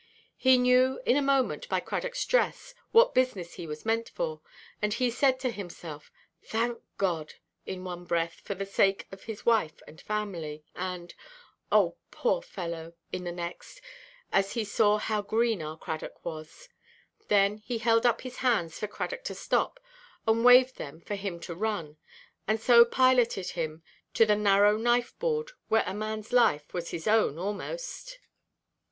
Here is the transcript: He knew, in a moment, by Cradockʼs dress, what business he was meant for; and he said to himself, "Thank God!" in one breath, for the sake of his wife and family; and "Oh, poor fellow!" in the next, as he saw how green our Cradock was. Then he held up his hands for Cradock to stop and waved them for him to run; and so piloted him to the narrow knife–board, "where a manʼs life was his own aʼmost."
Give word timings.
He 0.35 0.57
knew, 0.57 0.99
in 1.05 1.15
a 1.15 1.21
moment, 1.21 1.69
by 1.69 1.79
Cradockʼs 1.79 2.27
dress, 2.27 2.73
what 2.91 3.13
business 3.13 3.53
he 3.53 3.67
was 3.67 3.85
meant 3.85 4.09
for; 4.09 4.41
and 4.81 4.91
he 4.95 5.11
said 5.11 5.39
to 5.41 5.51
himself, 5.51 6.11
"Thank 6.43 6.79
God!" 6.97 7.35
in 7.67 7.83
one 7.83 8.05
breath, 8.05 8.41
for 8.43 8.55
the 8.55 8.65
sake 8.65 9.05
of 9.11 9.25
his 9.25 9.45
wife 9.45 9.79
and 9.87 10.01
family; 10.01 10.63
and 10.73 11.13
"Oh, 11.71 11.97
poor 12.09 12.41
fellow!" 12.41 12.93
in 13.11 13.25
the 13.25 13.31
next, 13.31 13.79
as 14.31 14.53
he 14.53 14.63
saw 14.65 14.97
how 14.97 15.21
green 15.21 15.61
our 15.61 15.77
Cradock 15.77 16.25
was. 16.25 16.67
Then 17.27 17.57
he 17.57 17.77
held 17.77 18.03
up 18.03 18.21
his 18.21 18.37
hands 18.37 18.79
for 18.79 18.87
Cradock 18.87 19.23
to 19.25 19.35
stop 19.35 19.79
and 20.27 20.43
waved 20.43 20.77
them 20.77 20.99
for 21.01 21.13
him 21.13 21.39
to 21.41 21.53
run; 21.53 21.97
and 22.47 22.59
so 22.59 22.85
piloted 22.85 23.49
him 23.49 23.83
to 24.15 24.25
the 24.25 24.35
narrow 24.35 24.77
knife–board, 24.77 25.51
"where 25.67 25.83
a 25.83 25.93
manʼs 25.93 26.33
life 26.33 26.73
was 26.73 26.89
his 26.89 27.05
own 27.07 27.35
aʼmost." 27.35 28.15